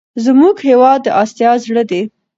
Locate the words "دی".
1.91-2.01